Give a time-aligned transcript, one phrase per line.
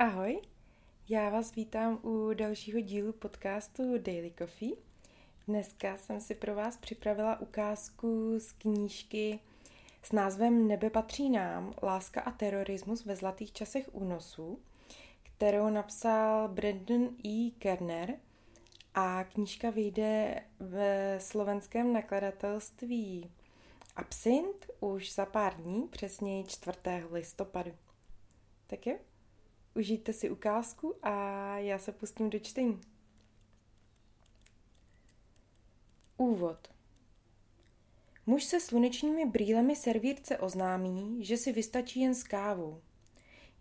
[0.00, 0.40] Ahoj,
[1.08, 4.76] já vás vítám u dalšího dílu podcastu Daily Coffee.
[5.48, 9.38] Dneska jsem si pro vás připravila ukázku z knížky
[10.02, 14.58] s názvem Nebe patří nám, láska a terorismus ve zlatých časech únosu,
[15.22, 17.50] kterou napsal Brandon E.
[17.58, 18.14] Kerner
[18.94, 23.30] a knížka vyjde ve slovenském nakladatelství
[23.96, 26.78] Absint už za pár dní, přesněji 4.
[27.10, 27.72] listopadu.
[28.66, 28.98] Tak jo,
[29.74, 31.12] užijte si ukázku a
[31.58, 32.80] já se pustím do čtení.
[36.16, 36.70] Úvod
[38.26, 42.80] Muž se slunečními brýlemi servírce oznámí, že si vystačí jen s kávou.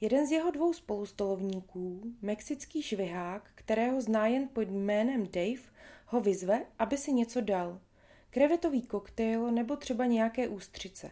[0.00, 5.62] Jeden z jeho dvou spolustolovníků, mexický švihák, kterého zná jen pod jménem Dave,
[6.06, 7.80] ho vyzve, aby si něco dal.
[8.30, 11.10] Krevetový koktejl nebo třeba nějaké ústřice.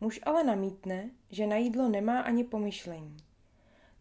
[0.00, 3.16] Muž ale namítne, že na jídlo nemá ani pomyšlení.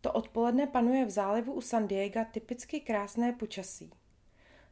[0.02, 3.92] To odpoledne panuje v zálivu u San Diego typicky krásné počasí.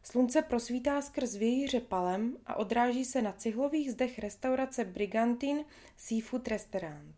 [0.04, 5.66] Slunce prosvítá skrz vějíře palem a odráží se na cihlových zdech restaurace Brigantin
[5.98, 7.16] Seafood Restaurant.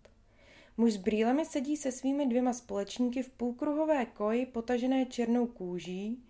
[0.78, 6.23] Muž s brýlemi sedí se svými dvěma společníky v půlkruhové koji potažené černou kůží,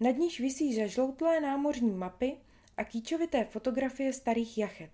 [0.00, 2.36] nad níž visí zažloutlé námořní mapy
[2.76, 4.90] a kýčovité fotografie starých jachet.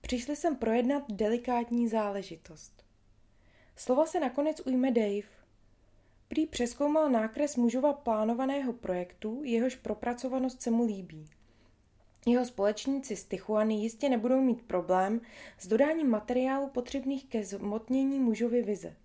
[0.00, 2.84] Přišli jsem projednat delikátní záležitost.
[3.76, 5.37] Slova se nakonec ujme Dave.
[6.28, 11.24] Prý přeskoumal nákres mužova plánovaného projektu, jehož propracovanost se mu líbí.
[12.26, 15.20] Jeho společníci z Tichuany jistě nebudou mít problém
[15.58, 18.96] s dodáním materiálu potřebných ke zmotnění mužovy vize.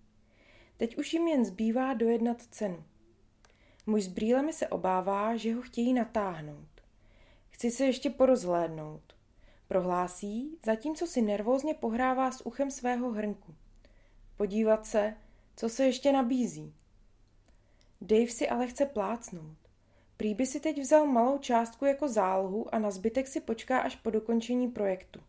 [0.76, 2.84] Teď už jim jen zbývá dojednat cenu.
[3.86, 6.68] Muž s brýlemi se obává, že ho chtějí natáhnout.
[7.50, 9.14] Chci se ještě porozhlédnout.
[9.68, 13.54] Prohlásí, zatímco si nervózně pohrává s uchem svého hrnku.
[14.36, 15.16] Podívat se,
[15.56, 16.74] co se ještě nabízí.
[18.06, 19.56] Dave si ale chce plácnout.
[20.16, 23.96] Prý by si teď vzal malou částku jako zálohu a na zbytek si počká až
[23.96, 25.20] po dokončení projektu.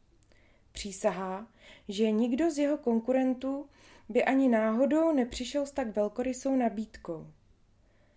[0.72, 1.48] Přísahá,
[1.88, 3.70] že nikdo z jeho konkurentů
[4.10, 7.28] by ani náhodou nepřišel s tak velkorysou nabídkou.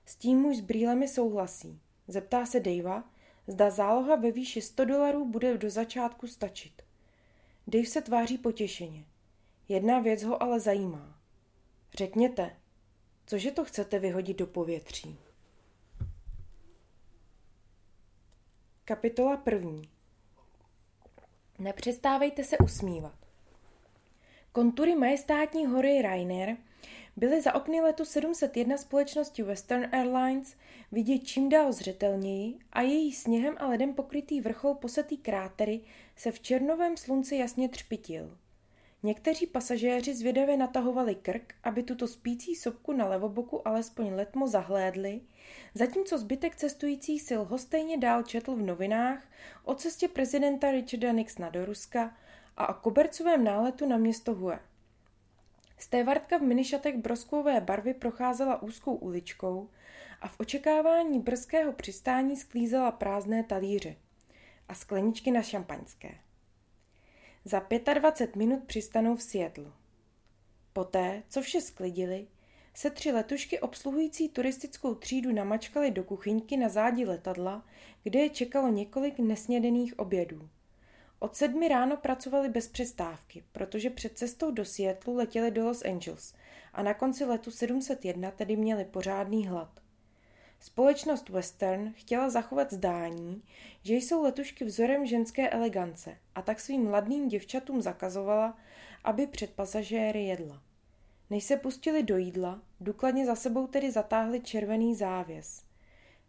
[0.06, 1.80] S tím muž s brýlemi souhlasí.
[2.08, 3.04] Zeptá se Davea,
[3.46, 6.82] zda záloha ve výši 100 dolarů bude do začátku stačit.
[7.66, 9.04] Dave se tváří potěšeně.
[9.68, 11.20] Jedna věc ho ale zajímá.
[11.94, 12.56] Řekněte,
[13.28, 15.18] cože to chcete vyhodit do povětří?
[18.84, 19.88] Kapitola první.
[21.58, 23.14] Nepřestávejte se usmívat.
[24.52, 26.56] Kontury majestátní hory Rainer
[27.16, 30.56] byly za okny letu 701 společnosti Western Airlines
[30.92, 35.80] vidět čím dál zřetelněji a její sněhem a ledem pokrytý vrchol posetý krátery
[36.16, 38.38] se v černovém slunci jasně třpitil.
[39.02, 45.20] Někteří pasažéři zvědavě natahovali krk, aby tuto spící sopku na levoboku alespoň letmo zahlédli,
[45.74, 49.28] zatímco zbytek cestujících sil hostejně dál četl v novinách
[49.64, 52.16] o cestě prezidenta Richarda Nixona do Ruska
[52.56, 54.60] a o kobercovém náletu na město Hue.
[55.78, 59.70] Stévartka v minišatech broskové barvy procházela úzkou uličkou
[60.20, 63.96] a v očekávání brzkého přistání sklízela prázdné talíře
[64.68, 66.27] a skleničky na šampaňské.
[67.48, 69.72] Za 25 minut přistanou v Seattle.
[70.72, 72.26] Poté, co vše sklidili,
[72.74, 77.66] se tři letušky obsluhující turistickou třídu namačkaly do kuchyňky na zádi letadla,
[78.02, 80.48] kde je čekalo několik nesnědených obědů.
[81.18, 86.34] Od sedmi ráno pracovali bez přestávky, protože před cestou do Seattle letěli do Los Angeles
[86.72, 89.80] a na konci letu 701 tedy měli pořádný hlad.
[90.60, 93.42] Společnost Western chtěla zachovat zdání,
[93.82, 98.58] že jsou letušky vzorem ženské elegance a tak svým mladým děvčatům zakazovala,
[99.04, 100.62] aby před pasažéry jedla.
[101.30, 105.62] Než se pustili do jídla, důkladně za sebou tedy zatáhli červený závěs.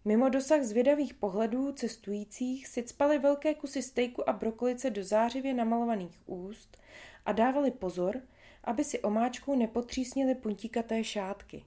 [0.05, 6.21] Mimo dosah zvědavých pohledů cestujících si cpali velké kusy stejku a brokolice do zářivě namalovaných
[6.25, 6.77] úst
[7.25, 8.21] a dávali pozor,
[8.63, 11.65] aby si omáčkou nepotřísnili puntíkaté šátky.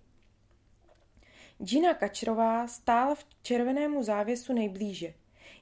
[1.59, 5.15] Gina Kačrová stála v červenému závěsu nejblíže.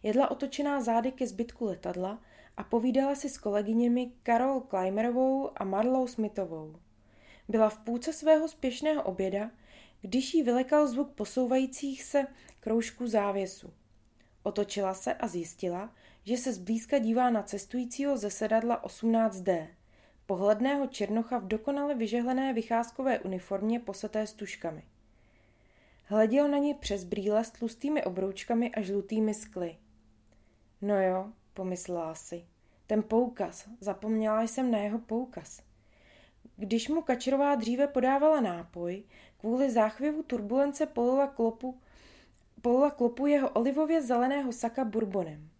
[0.02, 2.22] Jedla otočená zády ke zbytku letadla
[2.56, 6.76] a povídala si s kolegyněmi Karol Kleimerovou a Marlou Smithovou.
[7.48, 9.50] Byla v půlce svého spěšného oběda,
[10.00, 12.26] když jí vylekal zvuk posouvajících se
[12.60, 13.72] kroužků závěsu.
[14.42, 15.94] Otočila se a zjistila,
[16.24, 19.66] že se zblízka dívá na cestujícího ze sedadla 18D,
[20.26, 24.82] pohledného černocha v dokonale vyžehlené vycházkové uniformě poseté stužkami.
[26.10, 29.76] Hleděl na ně přes brýle s tlustými obroučkami a žlutými skly.
[30.82, 32.44] No jo, pomyslela si.
[32.86, 35.62] Ten poukaz, zapomněla jsem na jeho poukaz.
[36.56, 39.04] Když mu Kačerová dříve podávala nápoj,
[39.38, 41.80] kvůli záchvěvu turbulence polila klopu,
[42.62, 45.50] polila klopu jeho olivově zeleného saka bourbonem.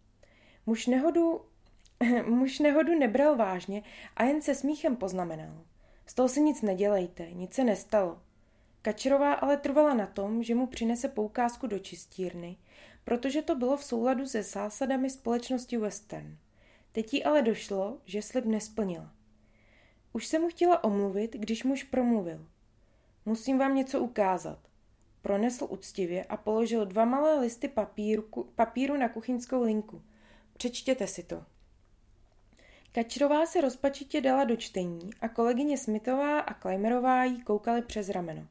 [0.66, 1.40] Muž nehodu,
[2.26, 3.82] muž nehodu nebral vážně
[4.16, 5.64] a jen se smíchem poznamenal.
[6.06, 8.20] Z toho si nic nedělejte, nic se nestalo.
[8.82, 12.56] Kačerová ale trvala na tom, že mu přinese poukázku do čistírny,
[13.04, 16.36] protože to bylo v souladu se zásadami společnosti Western.
[16.92, 19.12] Teď jí ale došlo, že slib nesplnila.
[20.12, 22.46] Už se mu chtěla omluvit, když muž promluvil.
[23.26, 24.58] Musím vám něco ukázat.
[25.22, 30.02] Pronesl úctivě a položil dva malé listy papíru, papíru na kuchyňskou linku.
[30.56, 31.44] Přečtěte si to.
[32.92, 38.46] Kačrová se rozpačitě dala do čtení a kolegyně Smithová a Kleimerová jí koukali přes rameno.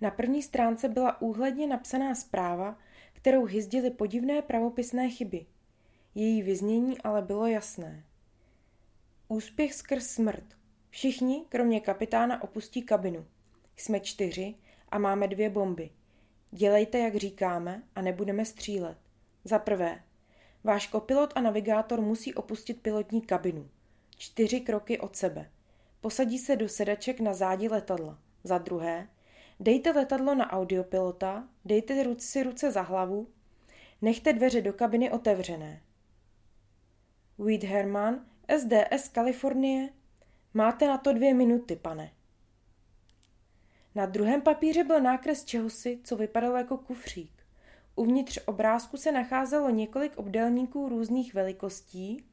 [0.00, 2.78] Na první stránce byla úhledně napsaná zpráva,
[3.12, 5.46] kterou hyzdily podivné pravopisné chyby.
[6.14, 8.04] Její vyznění ale bylo jasné.
[9.28, 10.44] Úspěch skrz smrt.
[10.90, 13.26] Všichni, kromě kapitána, opustí kabinu.
[13.76, 14.54] Jsme čtyři
[14.88, 15.90] a máme dvě bomby.
[16.50, 18.98] Dělejte, jak říkáme, a nebudeme střílet.
[19.44, 20.02] Za prvé,
[20.64, 23.68] váš kopilot a navigátor musí opustit pilotní kabinu.
[24.16, 25.50] Čtyři kroky od sebe.
[26.00, 28.18] Posadí se do sedaček na zádi letadla.
[28.44, 29.08] Za druhé,
[29.60, 33.28] dejte letadlo na audiopilota, dejte si ruce za hlavu,
[34.02, 35.82] nechte dveře do kabiny otevřené.
[37.38, 38.26] Weed Herman,
[38.58, 39.88] SDS Kalifornie,
[40.54, 42.12] máte na to dvě minuty, pane.
[43.94, 47.32] Na druhém papíře byl nákres čehosi, co vypadalo jako kufřík.
[47.96, 52.24] Uvnitř obrázku se nacházelo několik obdélníků různých velikostí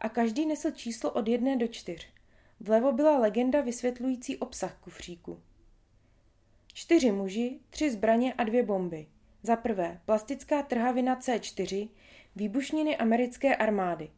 [0.00, 2.08] a každý nesl číslo od jedné do čtyř.
[2.60, 5.40] Vlevo byla legenda vysvětlující obsah kufříku.
[6.72, 9.06] Čtyři muži, tři zbraně a dvě bomby.
[9.42, 11.88] Za prvé plastická trhavina C4,
[12.36, 14.10] výbušniny americké armády.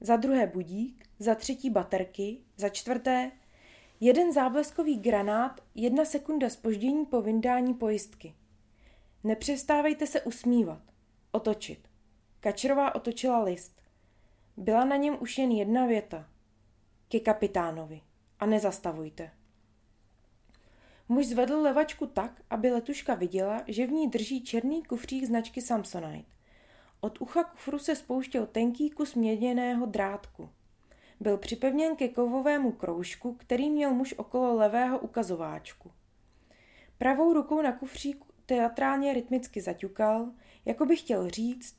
[0.00, 3.32] Za druhé budík, za třetí baterky, za čtvrté
[4.00, 8.34] Jeden zábleskový granát, jedna sekunda spoždění po vyndání pojistky.
[9.24, 10.82] Nepřestávejte se usmívat.
[11.32, 11.88] Otočit.
[12.40, 13.82] Kačerová otočila list.
[14.56, 16.28] Byla na něm už jen jedna věta.
[17.08, 18.00] Ke kapitánovi.
[18.38, 19.30] A nezastavujte.
[21.08, 26.30] Muž zvedl levačku tak, aby letuška viděla, že v ní drží černý kufřík značky Samsonite.
[27.00, 30.50] Od ucha kufru se spouštěl tenký kus měděného drátku.
[31.20, 35.90] Byl připevněn ke kovovému kroužku, který měl muž okolo levého ukazováčku.
[36.98, 40.30] Pravou rukou na kufříku teatrálně rytmicky zaťukal,
[40.64, 41.76] jako by chtěl říct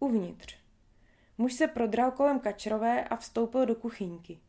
[0.00, 0.56] uvnitř.
[1.38, 4.40] Muž se prodral kolem kačrové a vstoupil do kuchyňky.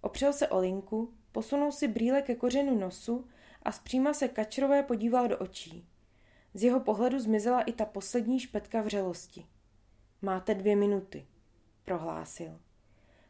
[0.00, 3.26] Opřel se o linku, posunul si brýle ke kořenu nosu
[3.64, 5.88] a zpříma se kačrové podíval do očí.
[6.54, 9.46] Z jeho pohledu zmizela i ta poslední špetka vřelosti.
[10.22, 11.26] Máte dvě minuty,
[11.84, 12.60] prohlásil.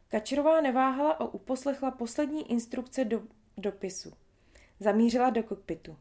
[0.07, 3.23] Kačerová neváhala a uposlechla poslední instrukce do
[3.57, 4.13] dopisu.
[4.79, 5.97] Zamířila do kokpitu.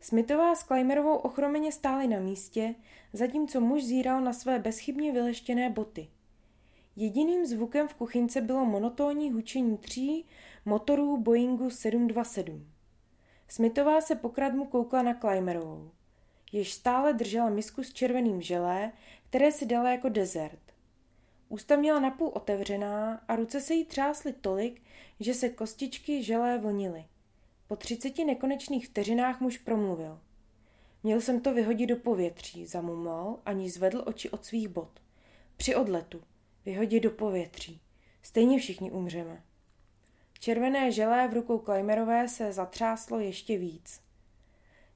[0.00, 2.74] Smithová s Kleimerovou ochromeně stály na místě,
[3.12, 6.08] zatímco muž zíral na své bezchybně vyleštěné boty.
[6.96, 10.26] Jediným zvukem v kuchynce bylo monotónní hučení tří
[10.64, 12.77] motorů Boeingu 727.
[13.48, 15.90] Smithová se pokradmu koukla na Kleimerovou.
[16.52, 18.92] Jež stále držela misku s červeným želé,
[19.28, 20.60] které si dala jako dezert.
[21.48, 24.82] Ústa měla napůl otevřená a ruce se jí třásly tolik,
[25.20, 27.04] že se kostičky želé vlnily.
[27.66, 30.20] Po třiceti nekonečných vteřinách muž promluvil.
[31.02, 35.00] Měl jsem to vyhodit do povětří, zamumlal, ani zvedl oči od svých bot.
[35.56, 36.22] Při odletu.
[36.64, 37.80] Vyhodit do povětří.
[38.22, 39.42] Stejně všichni umřeme.
[40.38, 44.00] Červené želé v rukou Kleimerové se zatřáslo ještě víc.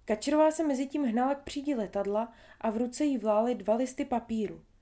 [0.04, 4.04] Kačerová se mezi tím hnala k přídi letadla a v ruce jí vlály dva listy
[4.04, 4.60] papíru–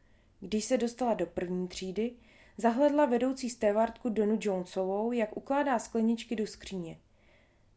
[0.41, 2.13] když se dostala do první třídy,
[2.57, 6.99] zahledla vedoucí stévardku Donu Jonesovou, jak ukládá skleničky do skříně.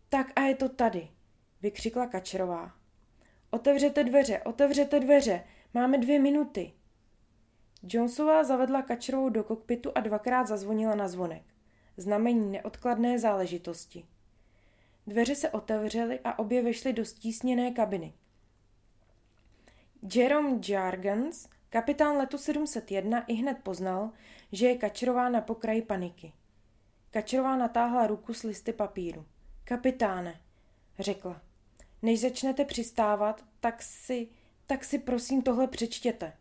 [0.10, 1.10] Tak a je to tady,
[1.62, 2.72] vykřikla Kačerová.
[3.52, 6.74] Otevřete dveře, otevřete dveře, máme dvě minuty.
[7.84, 11.44] Jonesová zavedla Kačerovou do kokpitu a dvakrát zazvonila na zvonek.
[11.98, 14.06] Znamení neodkladné záležitosti.
[15.08, 18.14] Dveře se otevřely a obě vešly do stísněné kabiny.
[20.16, 24.12] Jerome Jargans Kapitán letu 701 i hned poznal,
[24.52, 26.34] že je Kačerová na pokraji paniky.
[27.12, 29.26] Kačerová natáhla ruku s listy papíru.
[29.64, 30.42] Kapitáne,
[31.00, 31.42] řekla,
[32.02, 34.28] než začnete přistávat, tak si,
[34.66, 36.34] tak si prosím tohle přečtěte.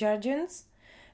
[0.00, 0.66] Jargens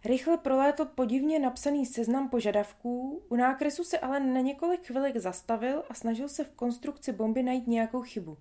[0.04, 5.94] rychle prolétl podivně napsaný seznam požadavků, u nákresu se ale na několik chvilek zastavil a
[5.94, 8.36] snažil se v konstrukci bomby najít nějakou chybu.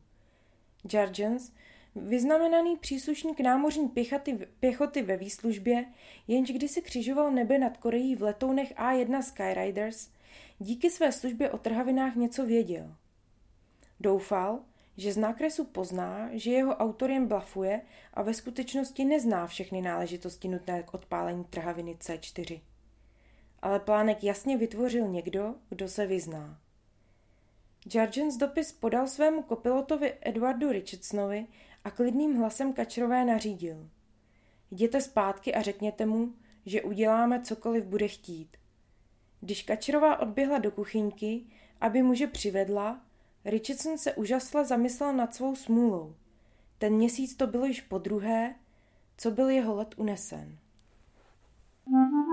[0.94, 1.52] Jargens
[1.96, 5.86] Vyznamenaný příslušník námořní pěchoty, pěchoty ve výslužbě,
[6.28, 10.10] jenž kdysi křižoval nebe nad Koreí v letounech A1 Skyriders,
[10.60, 12.96] díky své službě o trhavinách něco věděl.
[14.00, 14.60] Doufal,
[15.00, 17.82] že z nákresu pozná, že jeho autor jen blafuje
[18.14, 22.62] a ve skutečnosti nezná všechny náležitosti nutné k odpálení trhaviny C4.
[23.62, 26.60] Ale plánek jasně vytvořil někdo, kdo se vyzná.
[27.96, 31.48] Jargens dopis podal svému kopilotovi Edwardu Richardsonovi
[31.84, 33.90] a klidným hlasem Kačerové nařídil.
[34.72, 36.34] Jděte zpátky a řekněte mu,
[36.66, 38.58] že uděláme cokoliv bude chtít.
[39.42, 41.46] Když Kačerová odběhla do kuchyňky,
[41.82, 43.02] aby muže přivedla,
[43.46, 46.16] Richardson se úžasle zamyslel nad svou smůlou.
[46.78, 48.56] Ten měsíc to bylo již po druhé,
[49.18, 50.58] co byl jeho let unesen.
[51.88, 52.29] Mm-hmm.